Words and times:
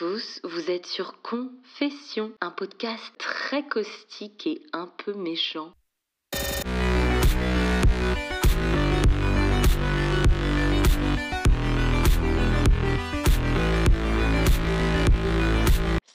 vous 0.00 0.70
êtes 0.70 0.86
sur 0.86 1.22
Confession, 1.22 2.32
un 2.40 2.50
podcast 2.50 3.14
très 3.18 3.66
caustique 3.66 4.46
et 4.46 4.62
un 4.72 4.88
peu 4.88 5.14
méchant. 5.14 5.72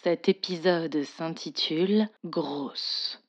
Cet 0.04 0.30
épisode 0.30 1.04
s'intitule 1.04 2.08
Grosse. 2.24 3.21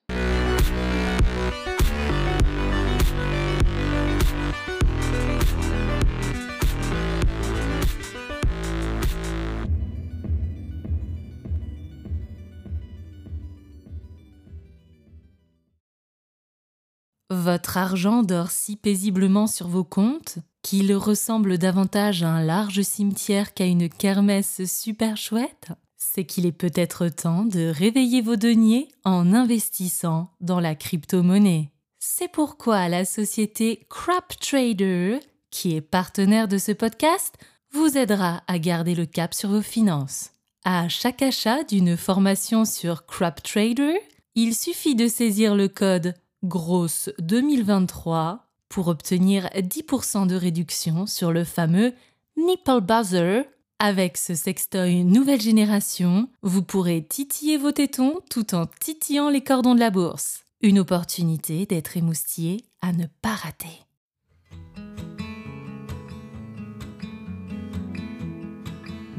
Votre 17.42 17.76
argent 17.76 18.22
dort 18.22 18.52
si 18.52 18.76
paisiblement 18.76 19.48
sur 19.48 19.66
vos 19.66 19.82
comptes 19.82 20.38
qu'il 20.62 20.94
ressemble 20.94 21.58
davantage 21.58 22.22
à 22.22 22.28
un 22.28 22.40
large 22.40 22.82
cimetière 22.82 23.52
qu'à 23.52 23.66
une 23.66 23.88
kermesse 23.88 24.64
super 24.64 25.16
chouette? 25.16 25.70
C'est 25.96 26.24
qu'il 26.24 26.46
est 26.46 26.52
peut-être 26.52 27.08
temps 27.08 27.44
de 27.44 27.66
réveiller 27.66 28.20
vos 28.20 28.36
deniers 28.36 28.92
en 29.02 29.32
investissant 29.32 30.30
dans 30.40 30.60
la 30.60 30.76
crypto-monnaie. 30.76 31.72
C'est 31.98 32.30
pourquoi 32.30 32.88
la 32.88 33.04
société 33.04 33.88
Crap 33.90 34.38
Trader, 34.38 35.18
qui 35.50 35.74
est 35.74 35.80
partenaire 35.80 36.46
de 36.46 36.58
ce 36.58 36.70
podcast, 36.70 37.34
vous 37.72 37.98
aidera 37.98 38.44
à 38.46 38.60
garder 38.60 38.94
le 38.94 39.06
cap 39.06 39.34
sur 39.34 39.48
vos 39.48 39.62
finances. 39.62 40.30
À 40.64 40.88
chaque 40.88 41.22
achat 41.22 41.64
d'une 41.64 41.96
formation 41.96 42.64
sur 42.64 43.04
Crap 43.04 43.42
Trader, 43.42 43.94
il 44.36 44.54
suffit 44.54 44.94
de 44.94 45.08
saisir 45.08 45.56
le 45.56 45.66
code 45.66 46.14
grosse 46.42 47.10
2023 47.18 48.46
pour 48.68 48.88
obtenir 48.88 49.46
10% 49.54 50.26
de 50.26 50.34
réduction 50.34 51.06
sur 51.06 51.32
le 51.32 51.44
fameux 51.44 51.92
Nipple 52.36 52.80
Buzzer. 52.80 53.44
Avec 53.78 54.16
ce 54.16 54.34
sextoy 54.34 55.04
nouvelle 55.04 55.40
génération, 55.40 56.28
vous 56.42 56.62
pourrez 56.62 57.04
titiller 57.04 57.56
vos 57.56 57.72
tétons 57.72 58.20
tout 58.30 58.54
en 58.54 58.66
titillant 58.66 59.28
les 59.28 59.42
cordons 59.42 59.74
de 59.74 59.80
la 59.80 59.90
bourse. 59.90 60.44
Une 60.60 60.78
opportunité 60.78 61.66
d'être 61.66 61.96
émoustillé 61.96 62.64
à 62.80 62.92
ne 62.92 63.06
pas 63.20 63.34
rater. 63.34 63.80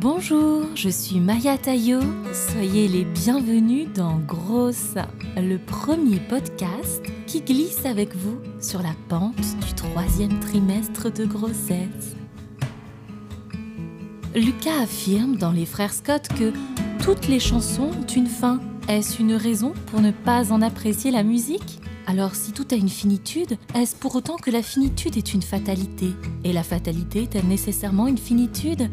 Bonjour, 0.03 0.65
je 0.75 0.89
suis 0.89 1.21
Maya 1.21 1.57
Tayo. 1.57 2.01
Soyez 2.33 2.89
les 2.89 3.05
bienvenus 3.05 3.87
dans 3.95 4.17
Grosse, 4.17 4.95
le 5.37 5.57
premier 5.57 6.19
podcast 6.19 7.01
qui 7.25 7.39
glisse 7.39 7.85
avec 7.85 8.13
vous 8.13 8.37
sur 8.59 8.81
la 8.81 8.93
pente 9.07 9.57
du 9.65 9.73
troisième 9.73 10.41
trimestre 10.41 11.09
de 11.09 11.23
grossesse. 11.23 12.17
Lucas 14.35 14.81
affirme 14.81 15.37
dans 15.37 15.53
Les 15.53 15.65
Frères 15.65 15.93
Scott 15.93 16.27
que 16.37 16.51
toutes 17.01 17.29
les 17.29 17.39
chansons 17.39 17.91
ont 17.97 18.13
une 18.13 18.27
fin. 18.27 18.59
Est-ce 18.89 19.21
une 19.21 19.35
raison 19.35 19.71
pour 19.85 20.01
ne 20.01 20.11
pas 20.11 20.51
en 20.51 20.61
apprécier 20.61 21.11
la 21.11 21.23
musique? 21.23 21.79
Alors 22.07 22.35
si 22.35 22.51
tout 22.51 22.67
a 22.71 22.75
une 22.75 22.89
finitude, 22.89 23.57
est-ce 23.73 23.95
pour 23.95 24.17
autant 24.17 24.35
que 24.35 24.51
la 24.51 24.63
finitude 24.63 25.15
est 25.15 25.33
une 25.33 25.41
fatalité? 25.41 26.11
Et 26.43 26.51
la 26.51 26.63
fatalité 26.63 27.23
est-elle 27.23 27.47
nécessairement 27.47 28.07
une 28.07 28.17
finitude? 28.17 28.89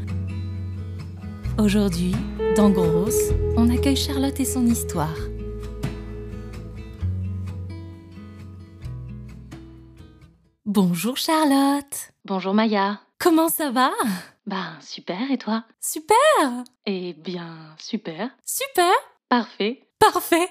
Aujourd'hui, 1.60 2.16
dans 2.56 2.70
Grosse, 2.70 3.32
on 3.54 3.68
accueille 3.68 3.94
Charlotte 3.94 4.40
et 4.40 4.46
son 4.46 4.64
histoire. 4.64 5.14
Bonjour 10.64 11.18
Charlotte. 11.18 12.12
Bonjour 12.24 12.54
Maya. 12.54 13.02
Comment 13.18 13.50
ça 13.50 13.70
va? 13.70 13.90
Ben 14.46 14.78
super 14.80 15.30
et 15.30 15.36
toi? 15.36 15.64
Super 15.82 16.16
Eh 16.86 17.12
bien 17.12 17.76
super. 17.76 18.30
Super 18.46 18.94
Parfait. 19.28 19.86
Parfait 19.98 20.48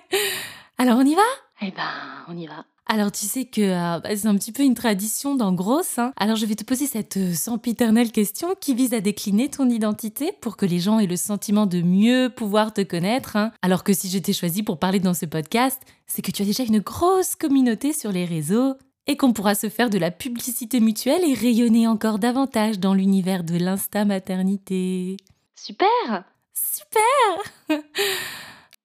Alors 0.77 0.99
on 0.99 1.05
y 1.05 1.15
va? 1.15 1.21
Eh 1.63 1.71
ben 1.71 2.25
on 2.27 2.37
y 2.37 2.45
va. 2.45 2.65
Alors 2.91 3.11
tu 3.11 3.27
sais 3.27 3.45
que 3.45 3.61
euh, 3.61 3.99
bah, 3.99 4.09
c'est 4.15 4.25
un 4.25 4.33
petit 4.35 4.51
peu 4.51 4.63
une 4.63 4.73
tradition 4.73 5.35
dans 5.35 5.53
Grosse. 5.53 5.99
Hein. 5.99 6.11
Alors 6.17 6.37
je 6.37 6.47
vais 6.47 6.55
te 6.55 6.63
poser 6.63 6.87
cette 6.87 7.17
euh, 7.17 7.33
sempiternelle 7.35 8.11
question 8.11 8.55
qui 8.59 8.73
vise 8.73 8.95
à 8.95 8.99
décliner 8.99 9.47
ton 9.47 9.69
identité 9.69 10.31
pour 10.41 10.57
que 10.57 10.65
les 10.65 10.79
gens 10.79 10.97
aient 10.97 11.05
le 11.05 11.15
sentiment 11.15 11.67
de 11.67 11.83
mieux 11.83 12.31
pouvoir 12.35 12.73
te 12.73 12.81
connaître. 12.81 13.35
hein. 13.35 13.51
Alors 13.61 13.83
que 13.83 13.93
si 13.93 14.09
je 14.09 14.17
t'ai 14.17 14.33
choisi 14.33 14.63
pour 14.63 14.79
parler 14.79 14.99
dans 14.99 15.13
ce 15.13 15.27
podcast, 15.27 15.79
c'est 16.07 16.23
que 16.23 16.31
tu 16.31 16.41
as 16.41 16.45
déjà 16.45 16.63
une 16.63 16.79
grosse 16.79 17.35
communauté 17.35 17.93
sur 17.93 18.11
les 18.11 18.25
réseaux 18.25 18.73
et 19.05 19.17
qu'on 19.17 19.33
pourra 19.33 19.53
se 19.53 19.69
faire 19.69 19.91
de 19.91 19.99
la 19.99 20.09
publicité 20.09 20.79
mutuelle 20.79 21.23
et 21.23 21.35
rayonner 21.35 21.87
encore 21.87 22.17
davantage 22.17 22.79
dans 22.79 22.95
l'univers 22.95 23.43
de 23.43 23.57
l'insta-maternité. 23.57 25.17
Super 25.55 26.23
Super 26.55 27.79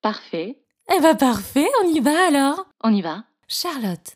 Parfait. 0.03 0.59
Eh 0.95 1.01
ben 1.01 1.15
parfait, 1.15 1.67
on 1.83 1.89
y 1.89 2.01
va 2.01 2.27
alors 2.29 2.67
On 2.83 2.93
y 2.93 3.01
va. 3.01 3.25
Charlotte, 3.49 4.15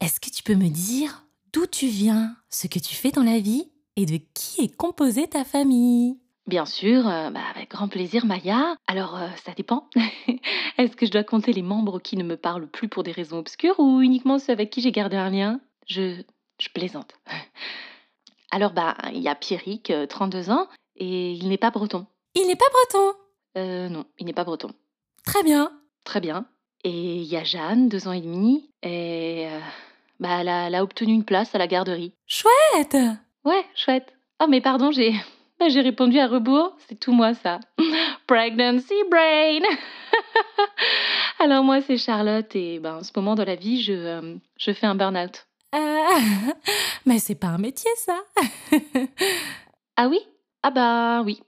est-ce 0.00 0.20
que 0.20 0.30
tu 0.30 0.42
peux 0.42 0.54
me 0.54 0.68
dire 0.68 1.24
d'où 1.52 1.66
tu 1.66 1.86
viens, 1.86 2.36
ce 2.48 2.66
que 2.66 2.78
tu 2.78 2.94
fais 2.94 3.10
dans 3.10 3.22
la 3.22 3.38
vie 3.38 3.70
et 3.96 4.06
de 4.06 4.20
qui 4.34 4.62
est 4.62 4.76
composée 4.76 5.26
ta 5.26 5.44
famille? 5.44 6.18
Bien 6.46 6.66
sûr, 6.66 7.06
euh, 7.06 7.30
bah, 7.30 7.42
avec 7.54 7.70
grand 7.70 7.88
plaisir 7.88 8.26
Maya. 8.26 8.76
Alors 8.86 9.16
euh, 9.16 9.28
ça 9.44 9.52
dépend. 9.52 9.88
Est-ce 10.78 10.96
que 10.96 11.06
je 11.06 11.10
dois 11.10 11.22
compter 11.22 11.52
les 11.52 11.62
membres 11.62 12.00
qui 12.00 12.16
ne 12.16 12.24
me 12.24 12.36
parlent 12.36 12.66
plus 12.66 12.88
pour 12.88 13.02
des 13.02 13.12
raisons 13.12 13.38
obscures 13.38 13.78
ou 13.78 14.00
uniquement 14.00 14.38
ceux 14.38 14.52
avec 14.52 14.70
qui 14.70 14.80
j'ai 14.80 14.92
gardé 14.92 15.16
un 15.16 15.30
lien? 15.30 15.60
Je 15.86 16.22
je 16.60 16.68
plaisante. 16.68 17.14
Alors 18.50 18.72
bah 18.72 18.96
il 19.12 19.20
y 19.20 19.28
a 19.28 19.34
Pierrick, 19.34 19.90
euh, 19.90 20.06
32 20.06 20.50
ans 20.50 20.66
et 20.96 21.32
il 21.32 21.48
n'est 21.48 21.58
pas 21.58 21.70
breton. 21.70 22.06
Il 22.34 22.46
n'est 22.46 22.56
pas 22.56 22.66
breton? 22.72 23.18
Euh 23.58 23.88
non, 23.88 24.04
il 24.18 24.26
n'est 24.26 24.32
pas 24.32 24.44
breton. 24.44 24.70
Très 25.24 25.42
bien. 25.42 25.70
Très 26.04 26.20
bien. 26.20 26.46
Et 26.84 27.16
il 27.16 27.24
y 27.24 27.36
a 27.36 27.44
Jeanne, 27.44 27.88
deux 27.88 28.08
ans 28.08 28.12
et 28.12 28.20
demi, 28.22 28.70
et 28.82 29.46
euh, 29.48 29.58
bah, 30.18 30.38
elle, 30.40 30.48
a, 30.48 30.66
elle 30.66 30.74
a 30.74 30.82
obtenu 30.82 31.12
une 31.12 31.24
place 31.24 31.54
à 31.54 31.58
la 31.58 31.66
garderie. 31.66 32.12
Chouette 32.26 32.96
Ouais, 33.44 33.64
chouette. 33.74 34.14
Oh, 34.42 34.46
mais 34.48 34.60
pardon, 34.62 34.90
j'ai 34.90 35.12
bah, 35.58 35.68
j'ai 35.68 35.82
répondu 35.82 36.18
à 36.18 36.26
rebours. 36.26 36.74
C'est 36.88 36.98
tout 36.98 37.12
moi, 37.12 37.34
ça. 37.34 37.60
Pregnancy 38.26 38.94
brain 39.10 39.60
Alors, 41.38 41.64
moi, 41.64 41.80
c'est 41.82 41.98
Charlotte, 41.98 42.54
et 42.56 42.78
ben, 42.78 42.96
en 42.96 43.02
ce 43.02 43.12
moment 43.14 43.34
dans 43.34 43.44
la 43.44 43.56
vie, 43.56 43.82
je, 43.82 43.92
euh, 43.92 44.34
je 44.58 44.72
fais 44.72 44.86
un 44.86 44.94
burn-out. 44.94 45.46
Ah, 45.72 46.18
Mais 47.06 47.18
c'est 47.18 47.34
pas 47.34 47.48
un 47.48 47.58
métier 47.58 47.90
ça 47.96 48.18
Ah 49.96 50.08
oui? 50.08 50.18
Ah 50.62 50.70
bah 50.70 51.22
oui. 51.24 51.40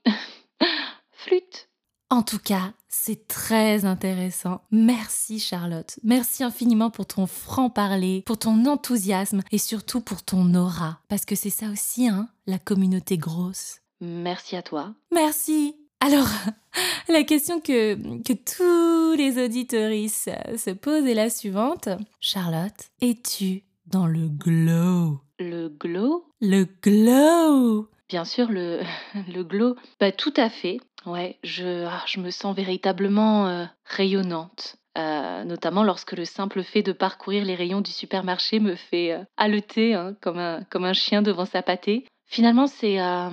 Flûte. 1.13 1.69
En 2.13 2.23
tout 2.23 2.39
cas, 2.39 2.75
c'est 2.91 3.27
très 3.27 3.87
intéressant. 3.87 4.61
Merci 4.71 5.41
Charlotte. 5.41 5.99
Merci 6.05 6.45
infiniment 6.45 6.91
pour 6.91 7.07
ton 7.07 7.27
franc-parler, 7.27 8.23
pour 8.27 8.37
ton 8.39 8.67
enthousiasme 8.67 9.41
et 9.51 9.57
surtout 9.57 10.03
pour 10.03 10.23
ton 10.23 10.55
aura. 10.55 11.01
Parce 11.09 11.25
que 11.25 11.35
c'est 11.35 11.49
ça 11.49 11.71
aussi, 11.71 12.09
hein, 12.09 12.29
la 12.47 12.59
communauté 12.59 13.17
grosse. 13.17 13.79
Merci 14.03 14.57
à 14.57 14.63
toi. 14.63 14.93
Merci. 15.11 15.75
Alors, 16.01 16.29
la 17.09 17.23
question 17.23 17.61
que, 17.63 17.95
que 18.23 18.35
tous 18.35 19.17
les 19.17 19.43
auditeuristes 19.43 20.31
se 20.59 20.71
posent 20.71 21.07
est 21.07 21.15
la 21.15 21.31
suivante. 21.31 21.89
Charlotte, 22.21 22.91
es-tu 23.01 23.63
dans 23.87 24.07
le 24.07 24.29
glow? 24.29 25.19
Le 25.39 25.71
glow? 25.71 26.27
Le 26.43 26.67
glow 26.83 27.89
Bien 28.11 28.27
sûr, 28.27 28.51
le, 28.51 28.83
le 29.35 29.43
glow. 29.45 29.77
Bah, 29.99 30.13
tout 30.13 30.35
à 30.37 30.51
fait. 30.51 30.77
Ouais, 31.07 31.39
je, 31.43 31.85
ah, 31.87 32.03
je 32.07 32.21
me 32.21 32.31
sens 32.31 32.55
véritablement 32.55 33.49
euh, 33.49 33.65
rayonnante. 33.85 34.77
Euh, 34.99 35.45
notamment 35.45 35.85
lorsque 35.85 36.13
le 36.13 36.27
simple 36.27 36.63
fait 36.63 36.83
de 36.83 36.93
parcourir 36.93 37.47
les 37.47 37.55
rayons 37.55 37.81
du 37.81 37.91
supermarché 37.91 38.61
me 38.61 38.75
fait 38.75 39.13
euh, 39.13 39.25
haleter 39.39 39.95
hein, 39.95 40.15
comme, 40.21 40.39
un, 40.39 40.65
comme 40.65 40.85
un 40.85 40.93
chien 40.93 41.23
devant 41.23 41.47
sa 41.47 41.63
pâtée. 41.63 42.05
Finalement, 42.27 42.67
c'est 42.67 43.01
euh, 43.01 43.31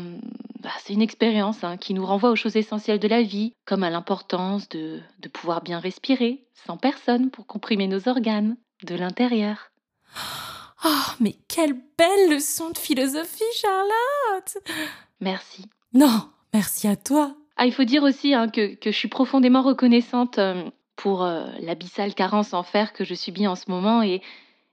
bah, 0.61 0.69
une 0.89 1.01
expérience 1.01 1.63
hein, 1.63 1.77
qui 1.77 1.93
nous 1.93 2.05
renvoie 2.05 2.31
aux 2.31 2.35
choses 2.35 2.55
essentielles 2.55 2.99
de 2.99 3.07
la 3.07 3.21
vie, 3.21 3.53
comme 3.65 3.83
à 3.83 3.89
l'importance 3.89 4.69
de, 4.69 4.99
de 5.19 5.29
pouvoir 5.29 5.61
bien 5.61 5.79
respirer, 5.79 6.45
sans 6.65 6.77
personne 6.77 7.29
pour 7.29 7.45
comprimer 7.45 7.87
nos 7.87 8.07
organes, 8.07 8.55
de 8.83 8.95
l'intérieur. 8.95 9.71
Oh, 10.85 11.11
mais 11.19 11.35
quelle 11.49 11.73
belle 11.73 12.29
leçon 12.29 12.69
de 12.69 12.77
philosophie, 12.77 13.43
Charlotte 13.53 14.57
Merci. 15.19 15.65
Non, 15.91 16.29
merci 16.53 16.87
à 16.87 16.95
toi. 16.95 17.35
Ah, 17.61 17.65
il 17.65 17.73
faut 17.73 17.83
dire 17.83 18.03
aussi 18.03 18.33
hein, 18.33 18.47
que, 18.47 18.75
que 18.75 18.89
je 18.89 18.95
suis 18.95 19.09
profondément 19.09 19.61
reconnaissante 19.61 20.39
euh, 20.39 20.63
pour 20.95 21.25
euh, 21.25 21.45
l'abyssale 21.59 22.13
carence 22.13 22.53
en 22.53 22.63
fer 22.63 22.93
que 22.93 23.03
je 23.03 23.13
subis 23.13 23.47
en 23.47 23.55
ce 23.57 23.69
moment 23.69 24.01
et, 24.01 24.21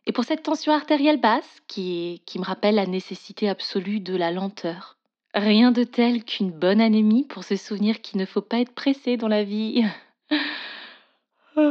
et 0.06 0.12
pour 0.12 0.22
cette 0.22 0.44
tension 0.44 0.72
artérielle 0.72 1.20
basse 1.20 1.60
qui, 1.66 2.22
qui 2.26 2.38
me 2.38 2.44
rappelle 2.44 2.76
la 2.76 2.86
nécessité 2.86 3.48
absolue 3.48 3.98
de 3.98 4.14
la 4.14 4.30
lenteur. 4.30 4.98
Rien 5.34 5.72
de 5.72 5.82
tel 5.82 6.22
qu'une 6.22 6.52
bonne 6.52 6.80
anémie 6.80 7.24
pour 7.24 7.42
se 7.42 7.56
souvenir 7.56 8.00
qu'il 8.02 8.20
ne 8.20 8.24
faut 8.24 8.40
pas 8.40 8.60
être 8.60 8.72
pressé 8.72 9.16
dans 9.16 9.26
la 9.26 9.42
vie. 9.42 9.82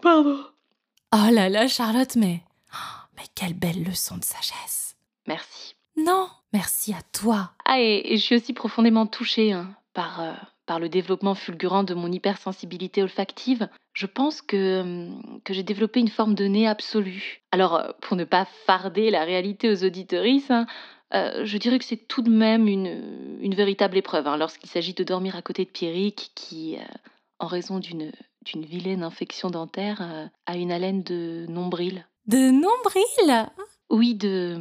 Pardon. 0.00 0.46
Oh 1.12 1.30
là 1.30 1.50
là, 1.50 1.68
Charlotte, 1.68 2.16
mais. 2.16 2.40
Mais 3.18 3.24
quelle 3.34 3.52
belle 3.52 3.82
leçon 3.82 4.16
de 4.16 4.24
sagesse. 4.24 4.96
Merci. 5.26 5.74
Non, 5.96 6.30
merci 6.54 6.94
à 6.94 7.02
toi. 7.12 7.52
Ah, 7.68 7.80
et, 7.80 8.16
je 8.16 8.22
suis 8.22 8.36
aussi 8.36 8.52
profondément 8.52 9.06
touchée 9.06 9.52
hein, 9.52 9.74
par, 9.92 10.20
euh, 10.20 10.32
par 10.66 10.78
le 10.78 10.88
développement 10.88 11.34
fulgurant 11.34 11.82
de 11.82 11.94
mon 11.94 12.10
hypersensibilité 12.10 13.02
olfactive. 13.02 13.68
Je 13.92 14.06
pense 14.06 14.40
que, 14.40 14.80
hum, 14.80 15.40
que 15.42 15.52
j'ai 15.52 15.64
développé 15.64 15.98
une 15.98 16.08
forme 16.08 16.36
de 16.36 16.44
nez 16.44 16.68
absolu. 16.68 17.42
Alors, 17.50 17.74
euh, 17.74 17.90
pour 18.00 18.16
ne 18.16 18.22
pas 18.22 18.46
farder 18.66 19.10
la 19.10 19.24
réalité 19.24 19.68
aux 19.68 19.82
auditoristes, 19.84 20.52
hein, 20.52 20.66
euh, 21.12 21.44
je 21.44 21.58
dirais 21.58 21.80
que 21.80 21.84
c'est 21.84 22.06
tout 22.06 22.22
de 22.22 22.30
même 22.30 22.68
une, 22.68 23.38
une 23.42 23.54
véritable 23.56 23.96
épreuve 23.96 24.28
hein, 24.28 24.36
lorsqu'il 24.36 24.70
s'agit 24.70 24.94
de 24.94 25.02
dormir 25.02 25.34
à 25.34 25.42
côté 25.42 25.64
de 25.64 25.70
Pierrick 25.70 26.30
qui, 26.36 26.76
en 27.38 27.46
raison 27.46 27.78
d'une 27.78 28.12
d'une 28.44 28.64
vilaine 28.64 29.02
infection 29.02 29.50
dentaire, 29.50 30.30
a 30.46 30.56
une 30.56 30.70
haleine 30.70 31.02
de 31.02 31.46
nombril. 31.48 32.06
De 32.28 32.52
nombril? 32.52 33.50
Oui, 33.90 34.14
de, 34.14 34.60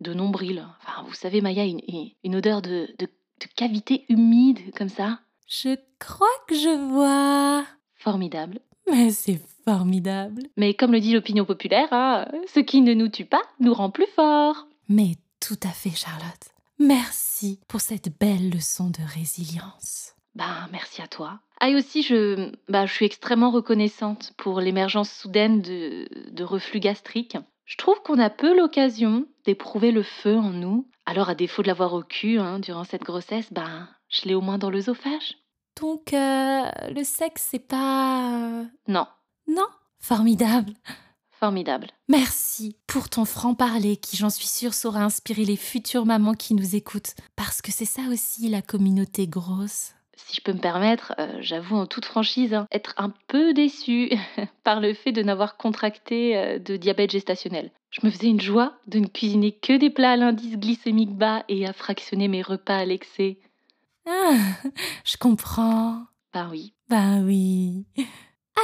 de 0.00 0.14
nombril. 0.14 0.66
Enfin, 0.80 1.02
vous 1.06 1.14
savez, 1.14 1.40
Maya, 1.40 1.64
une, 1.64 1.80
une 2.24 2.36
odeur 2.36 2.62
de, 2.62 2.94
de, 2.98 3.08
cavité 3.56 4.04
humide 4.08 4.58
comme 4.76 4.88
ça. 4.88 5.20
Je 5.46 5.76
crois 5.98 6.26
que 6.46 6.54
je 6.54 6.90
vois. 6.90 7.64
Formidable. 7.94 8.60
Mais 8.90 9.10
c'est 9.10 9.40
formidable. 9.64 10.42
Mais 10.56 10.74
comme 10.74 10.92
le 10.92 11.00
dit 11.00 11.12
l'opinion 11.12 11.44
populaire, 11.44 11.88
hein, 11.92 12.26
ce 12.52 12.60
qui 12.60 12.80
ne 12.80 12.94
nous 12.94 13.08
tue 13.08 13.24
pas 13.24 13.42
nous 13.60 13.74
rend 13.74 13.90
plus 13.90 14.06
forts. 14.14 14.66
Mais 14.88 15.16
tout 15.40 15.58
à 15.62 15.68
fait, 15.70 15.90
Charlotte. 15.90 16.48
Merci 16.78 17.60
pour 17.68 17.80
cette 17.80 18.18
belle 18.18 18.50
leçon 18.50 18.90
de 18.90 19.02
résilience. 19.14 20.14
Ben, 20.34 20.68
merci 20.70 21.02
à 21.02 21.08
toi. 21.08 21.40
Ah, 21.60 21.70
et 21.70 21.74
aussi, 21.74 22.02
je, 22.02 22.52
bah, 22.68 22.86
je 22.86 22.92
suis 22.92 23.04
extrêmement 23.06 23.50
reconnaissante 23.50 24.32
pour 24.36 24.60
l'émergence 24.60 25.10
soudaine 25.10 25.60
de, 25.60 26.08
de 26.30 26.44
reflux 26.44 26.78
gastrique. 26.78 27.36
Je 27.68 27.76
trouve 27.76 28.00
qu'on 28.00 28.18
a 28.18 28.30
peu 28.30 28.56
l'occasion 28.56 29.26
d'éprouver 29.44 29.92
le 29.92 30.02
feu 30.02 30.34
en 30.38 30.52
nous. 30.52 30.88
Alors, 31.04 31.28
à 31.28 31.34
défaut 31.34 31.60
de 31.60 31.66
l'avoir 31.66 31.92
au 31.92 32.02
cul 32.02 32.38
hein, 32.38 32.60
durant 32.60 32.84
cette 32.84 33.02
grossesse, 33.02 33.52
ben, 33.52 33.86
je 34.08 34.22
l'ai 34.26 34.34
au 34.34 34.40
moins 34.40 34.56
dans 34.56 34.70
l'œsophage. 34.70 35.36
Donc, 35.78 36.14
euh, 36.14 36.62
le 36.88 37.04
sexe, 37.04 37.46
c'est 37.50 37.58
pas. 37.58 38.62
Euh, 38.62 38.64
non. 38.88 39.06
Non? 39.46 39.66
Formidable. 40.00 40.72
Formidable. 41.30 41.88
Merci 42.08 42.78
pour 42.86 43.10
ton 43.10 43.26
franc-parler 43.26 43.98
qui, 43.98 44.16
j'en 44.16 44.30
suis 44.30 44.46
sûre, 44.46 44.72
saura 44.72 45.00
inspirer 45.04 45.44
les 45.44 45.56
futures 45.56 46.06
mamans 46.06 46.32
qui 46.32 46.54
nous 46.54 46.74
écoutent. 46.74 47.16
Parce 47.36 47.60
que 47.60 47.70
c'est 47.70 47.84
ça 47.84 48.02
aussi 48.10 48.48
la 48.48 48.62
communauté 48.62 49.28
grosse 49.28 49.92
si 50.18 50.36
je 50.36 50.40
peux 50.42 50.52
me 50.52 50.60
permettre, 50.60 51.14
euh, 51.18 51.38
j'avoue 51.40 51.76
en 51.76 51.86
toute 51.86 52.04
franchise, 52.04 52.52
hein, 52.54 52.66
être 52.72 52.94
un 52.96 53.12
peu 53.28 53.54
déçue 53.54 54.10
par 54.64 54.80
le 54.80 54.94
fait 54.94 55.12
de 55.12 55.22
n'avoir 55.22 55.56
contracté 55.56 56.36
euh, 56.36 56.58
de 56.58 56.76
diabète 56.76 57.10
gestationnel. 57.10 57.70
Je 57.90 58.04
me 58.04 58.10
faisais 58.10 58.26
une 58.26 58.40
joie 58.40 58.74
de 58.86 58.98
ne 58.98 59.06
cuisiner 59.06 59.52
que 59.52 59.76
des 59.76 59.90
plats 59.90 60.12
à 60.12 60.16
l'indice 60.16 60.56
glycémique 60.56 61.16
bas 61.16 61.44
et 61.48 61.66
à 61.66 61.72
fractionner 61.72 62.28
mes 62.28 62.42
repas 62.42 62.76
à 62.76 62.84
l'excès. 62.84 63.38
Ah, 64.06 64.36
je 65.04 65.16
comprends. 65.16 66.02
Ben 66.34 66.48
oui. 66.50 66.74
Ben 66.88 67.24
oui. 67.24 67.86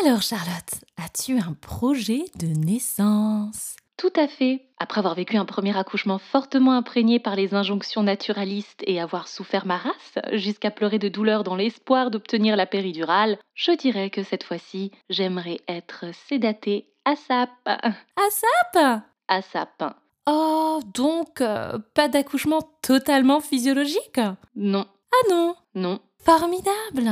Alors 0.02 0.22
Charlotte, 0.22 0.84
as-tu 0.96 1.38
un 1.38 1.54
projet 1.54 2.24
de 2.38 2.48
naissance? 2.48 3.76
Tout 3.96 4.12
à 4.16 4.26
fait. 4.26 4.62
Après 4.78 4.98
avoir 4.98 5.14
vécu 5.14 5.36
un 5.36 5.44
premier 5.44 5.76
accouchement 5.76 6.18
fortement 6.18 6.72
imprégné 6.72 7.20
par 7.20 7.36
les 7.36 7.54
injonctions 7.54 8.02
naturalistes 8.02 8.82
et 8.86 9.00
avoir 9.00 9.28
souffert 9.28 9.66
ma 9.66 9.76
race, 9.76 10.18
jusqu'à 10.32 10.70
pleurer 10.70 10.98
de 10.98 11.08
douleur 11.08 11.44
dans 11.44 11.56
l'espoir 11.56 12.10
d'obtenir 12.10 12.56
la 12.56 12.66
péridurale, 12.66 13.38
je 13.54 13.72
dirais 13.72 14.10
que 14.10 14.22
cette 14.22 14.44
fois-ci, 14.44 14.90
j'aimerais 15.10 15.60
être 15.68 16.06
sédatée 16.28 16.88
à 17.04 17.16
sap. 17.16 17.50
À 17.66 18.30
sap 18.30 19.04
À 19.28 19.42
sap. 19.42 19.82
Oh, 20.26 20.80
donc 20.94 21.40
euh, 21.40 21.78
pas 21.94 22.08
d'accouchement 22.08 22.62
totalement 22.82 23.40
physiologique? 23.40 24.20
Non. 24.56 24.86
Ah 25.12 25.30
non? 25.30 25.54
Non. 25.74 26.00
Formidable 26.18 27.10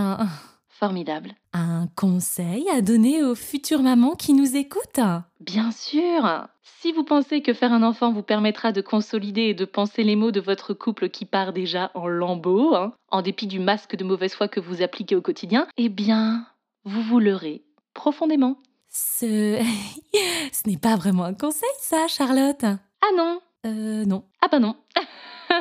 Formidable. 0.68 1.34
Un 1.52 1.86
conseil 1.94 2.68
à 2.70 2.80
donner 2.80 3.22
aux 3.22 3.34
futures 3.36 3.82
mamans 3.82 4.16
qui 4.16 4.32
nous 4.32 4.56
écoutent? 4.56 4.98
Bien 5.44 5.70
sûr 5.70 6.48
si 6.82 6.90
vous 6.90 7.04
pensez 7.04 7.42
que 7.42 7.54
faire 7.54 7.72
un 7.72 7.84
enfant 7.84 8.12
vous 8.12 8.24
permettra 8.24 8.72
de 8.72 8.80
consolider 8.80 9.42
et 9.42 9.54
de 9.54 9.64
penser 9.64 10.02
les 10.02 10.16
mots 10.16 10.32
de 10.32 10.40
votre 10.40 10.74
couple 10.74 11.10
qui 11.10 11.24
part 11.24 11.52
déjà 11.52 11.92
en 11.94 12.08
lambeaux, 12.08 12.74
hein, 12.74 12.92
en 13.08 13.22
dépit 13.22 13.46
du 13.46 13.60
masque 13.60 13.94
de 13.94 14.02
mauvaise 14.02 14.34
foi 14.34 14.48
que 14.48 14.58
vous 14.58 14.82
appliquez 14.82 15.14
au 15.14 15.22
quotidien, 15.22 15.68
eh 15.76 15.88
bien, 15.88 16.44
vous 16.84 17.00
vous 17.02 17.20
leurrez 17.20 17.62
profondément. 17.94 18.56
Ce... 18.88 19.62
Ce 20.52 20.68
n'est 20.68 20.76
pas 20.76 20.96
vraiment 20.96 21.22
un 21.22 21.34
conseil, 21.34 21.70
ça, 21.78 22.08
Charlotte 22.08 22.64
Ah 22.64 23.14
non 23.16 23.40
Euh, 23.64 24.04
non. 24.04 24.24
Ah 24.40 24.48
bah 24.50 24.58
non 24.58 24.74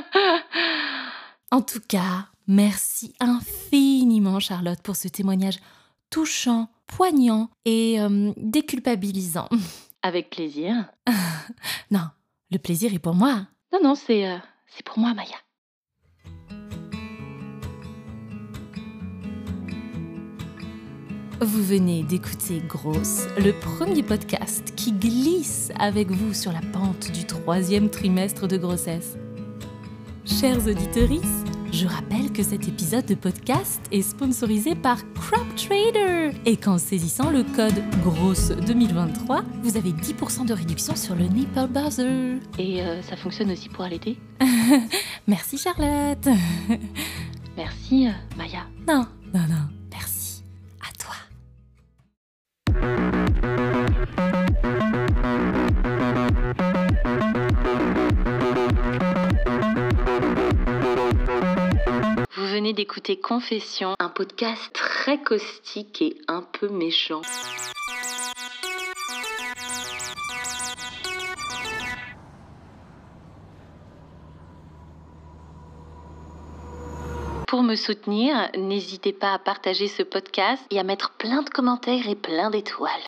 En 1.52 1.62
tout 1.62 1.82
cas, 1.88 2.30
merci 2.48 3.14
infiniment, 3.20 4.40
Charlotte, 4.40 4.82
pour 4.82 4.96
ce 4.96 5.08
témoignage 5.08 5.60
touchant, 6.10 6.70
poignant 6.92 7.50
et 7.66 8.00
euh, 8.00 8.32
déculpabilisant. 8.38 9.50
Avec 10.04 10.30
plaisir. 10.30 10.92
non, 11.92 12.06
le 12.52 12.58
plaisir 12.58 12.94
est 12.94 13.00
pour 13.00 13.16
moi. 13.16 13.48
Non, 13.74 13.80
non, 13.84 13.96
c'est 13.96 14.28
euh, 14.28 14.38
c'est 14.68 14.86
pour 14.86 15.00
moi, 15.00 15.14
Maya. 15.14 15.38
Vous 21.44 21.64
venez 21.64 22.04
d'écouter 22.04 22.62
Grosse, 22.68 23.26
le 23.38 23.52
premier 23.60 24.04
podcast 24.04 24.76
qui 24.76 24.92
glisse 24.92 25.72
avec 25.80 26.12
vous 26.12 26.36
sur 26.36 26.52
la 26.52 26.62
pente 26.62 27.12
du 27.12 27.26
troisième 27.26 27.90
trimestre 27.90 28.48
de 28.48 28.58
grossesse. 28.58 29.18
Chers 30.24 30.68
auditeurs, 30.68 31.10
je 31.72 31.88
rappelle 31.88 32.32
que 32.32 32.44
cet 32.44 32.68
épisode 32.68 33.06
de 33.06 33.16
podcast 33.16 33.82
est 33.92 34.02
sponsorisé 34.02 34.76
par 34.76 34.98
Crop 35.14 35.46
Trader 35.56 36.32
et 36.46 36.58
qu'en 36.58 36.78
saisissant 36.78 37.30
le 37.30 37.44
code 37.44 37.82
GROSSE2023, 38.04 39.44
vous 39.64 39.78
avez 39.78 39.92
10% 39.92 40.46
de 40.46 40.54
réduction 40.54 40.96
sur 40.96 41.16
le 41.16 41.26
Nipple 41.26 41.68
Buzzer. 41.70 42.40
Et 42.60 42.82
euh, 42.82 43.02
ça 43.02 43.16
fonctionne 43.16 43.52
aussi 43.52 43.70
pour 43.70 43.86
allaiter 43.86 44.18
Merci 45.28 45.58
Charlotte. 45.58 46.28
Merci 47.58 48.08
euh, 48.08 48.12
Maya. 48.38 48.66
Non, 48.88 49.06
d'écouter 62.92 63.22
Confession, 63.22 63.94
un 64.00 64.10
podcast 64.10 64.70
très 64.74 65.18
caustique 65.18 66.02
et 66.02 66.18
un 66.28 66.42
peu 66.42 66.68
méchant. 66.68 67.22
Pour 77.48 77.64
me 77.64 77.76
soutenir, 77.76 78.50
n'hésitez 78.58 79.14
pas 79.14 79.34
à 79.36 79.40
partager 79.40 79.88
ce 79.88 80.04
podcast 80.04 80.62
et 80.70 80.78
à 80.78 80.84
mettre 80.84 81.12
plein 81.12 81.44
de 81.44 81.50
commentaires 81.50 82.10
et 82.10 82.16
plein 82.16 82.50
d'étoiles. 82.50 82.92